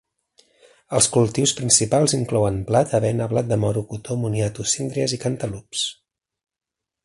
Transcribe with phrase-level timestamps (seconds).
[0.99, 5.89] Els cultius principals inclouen blat, avena, blat de moro, cotó, moniatos, síndries i cantalups.